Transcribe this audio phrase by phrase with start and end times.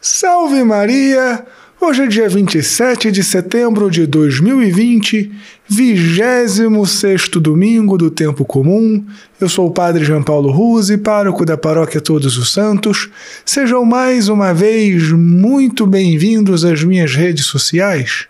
[0.00, 1.44] Salve Maria!
[1.80, 5.32] Hoje é dia 27 de setembro de 2020,
[5.68, 9.04] 26 domingo do Tempo Comum.
[9.40, 13.10] Eu sou o Padre João Paulo Ruse, pároco da Paróquia Todos os Santos.
[13.44, 18.26] Sejam mais uma vez muito bem-vindos às minhas redes sociais.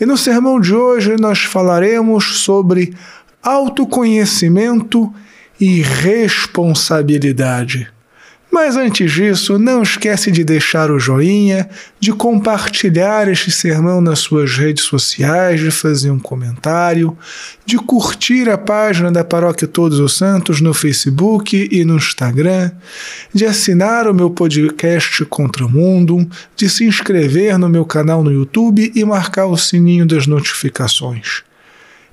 [0.00, 2.94] E no sermão de hoje nós falaremos sobre
[3.42, 5.12] autoconhecimento
[5.60, 7.95] e responsabilidade.
[8.50, 11.68] Mas antes disso, não esquece de deixar o joinha,
[12.00, 17.16] de compartilhar este sermão nas suas redes sociais, de fazer um comentário,
[17.66, 22.70] de curtir a página da Paróquia Todos os Santos no Facebook e no Instagram,
[23.34, 26.26] de assinar o meu podcast Contra o Mundo,
[26.56, 31.45] de se inscrever no meu canal no YouTube e marcar o sininho das notificações.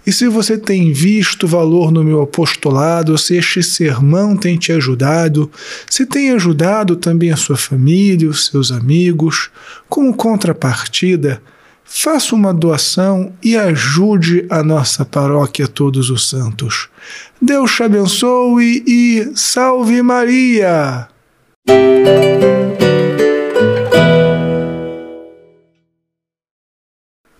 [0.05, 5.49] E se você tem visto valor no meu apostolado, se este sermão tem te ajudado,
[5.89, 9.49] se tem ajudado também a sua família, os seus amigos,
[9.87, 11.41] como contrapartida,
[11.85, 16.89] faça uma doação e ajude a nossa paróquia Todos os Santos.
[17.41, 21.07] Deus te abençoe e salve Maria!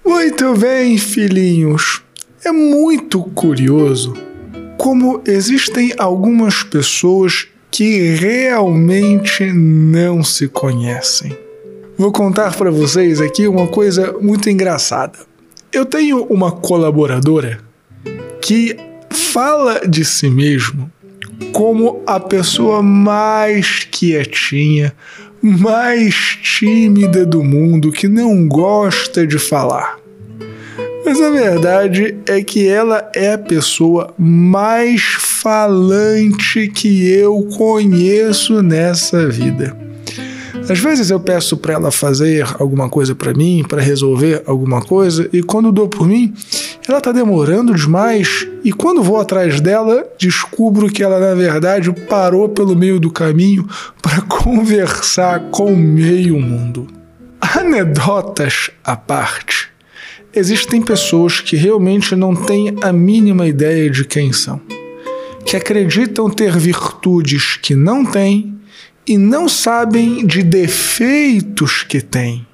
[0.05, 2.01] Muito bem, filhinhos.
[2.45, 4.13] É muito curioso
[4.77, 11.37] como existem algumas pessoas que realmente não se conhecem.
[11.97, 15.19] Vou contar para vocês aqui uma coisa muito engraçada.
[15.71, 17.61] Eu tenho uma colaboradora
[18.41, 18.75] que
[19.09, 20.91] fala de si mesmo
[21.53, 24.93] como a pessoa mais quietinha,
[25.41, 30.02] mais tímida do mundo, que não gosta de falar.
[31.05, 39.27] Mas a verdade é que ela é a pessoa mais falante que eu conheço nessa
[39.27, 39.75] vida.
[40.69, 45.27] Às vezes eu peço para ela fazer alguma coisa para mim, para resolver alguma coisa,
[45.33, 46.33] e quando dou por mim,
[46.87, 52.47] ela está demorando demais, e quando vou atrás dela, descubro que ela na verdade parou
[52.47, 53.67] pelo meio do caminho
[54.01, 56.87] para conversar com meio mundo.
[57.41, 59.72] Anedotas à parte
[60.35, 64.59] existem pessoas que realmente não têm a mínima ideia de quem são,
[65.45, 68.55] que acreditam ter virtudes que não têm
[69.05, 72.47] e não sabem de defeitos que têm.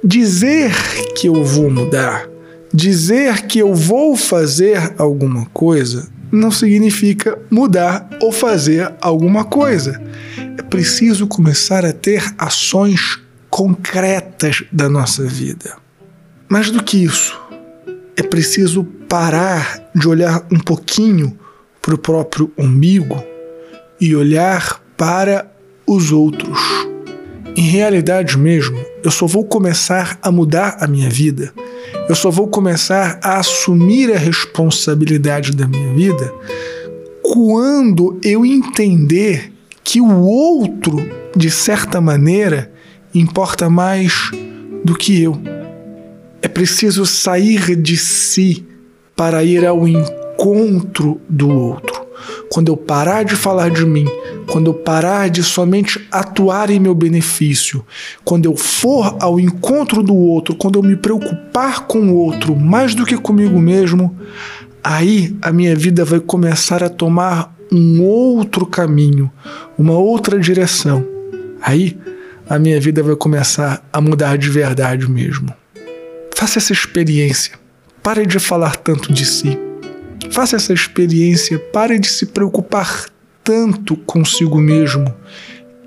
[0.05, 0.71] Dizer
[1.17, 2.29] que eu vou mudar,
[2.73, 10.01] dizer que eu vou fazer alguma coisa, não significa mudar ou fazer alguma coisa
[10.59, 13.21] é preciso começar a ter ações
[13.51, 15.77] concretas da nossa vida.
[16.49, 17.41] Mais do que isso,
[18.17, 21.39] é preciso parar de olhar um pouquinho
[21.81, 23.23] para o próprio umbigo
[24.01, 25.51] e olhar para
[25.87, 26.59] os outros.
[27.57, 31.53] Em realidade mesmo, eu só vou começar a mudar a minha vida,
[32.09, 36.33] eu só vou começar a assumir a responsabilidade da minha vida
[37.23, 39.54] quando eu entender
[39.85, 40.97] que o outro,
[41.37, 42.73] de certa maneira,
[43.15, 44.31] importa mais
[44.83, 45.39] do que eu.
[46.41, 48.67] É preciso sair de si
[49.15, 52.03] para ir ao encontro do outro.
[52.51, 54.07] Quando eu parar de falar de mim,
[54.51, 57.85] quando eu parar de somente atuar em meu benefício,
[58.25, 62.95] quando eu for ao encontro do outro, quando eu me preocupar com o outro mais
[62.95, 64.17] do que comigo mesmo,
[64.83, 69.31] aí a minha vida vai começar a tomar um outro caminho,
[69.79, 71.07] uma outra direção.
[71.61, 71.99] Aí
[72.49, 75.53] a minha vida vai começar a mudar de verdade mesmo.
[76.35, 77.59] Faça essa experiência.
[78.03, 79.59] Pare de falar tanto de si.
[80.31, 81.59] Faça essa experiência.
[81.59, 83.07] Pare de se preocupar
[83.43, 85.15] tanto consigo mesmo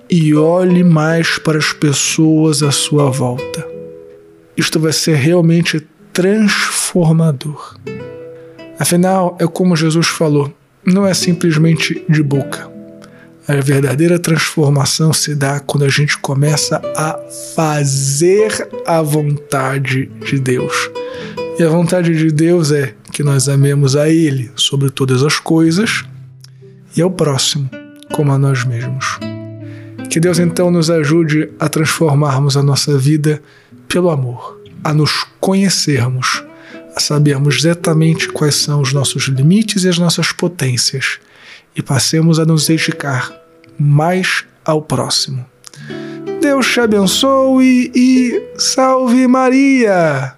[0.10, 3.68] e olhe mais para as pessoas à sua volta.
[4.56, 7.78] Isto vai ser realmente transformador.
[8.80, 10.54] Afinal, é como Jesus falou:
[10.88, 12.72] não é simplesmente de boca.
[13.46, 17.18] A verdadeira transformação se dá quando a gente começa a
[17.56, 20.74] fazer a vontade de Deus.
[21.60, 26.06] E a vontade de Deus é que nós amemos a Ele sobre todas as coisas
[26.96, 27.70] e ao próximo
[28.14, 29.20] como a nós mesmos.
[30.10, 33.42] Que Deus então nos ajude a transformarmos a nossa vida
[33.90, 36.47] pelo amor, a nos conhecermos
[37.00, 41.20] sabermos exatamente quais são os nossos limites e as nossas potências
[41.76, 43.32] e passemos a nos dedicar
[43.80, 45.46] mais ao próximo.
[46.42, 50.37] Deus te abençoe e salve Maria!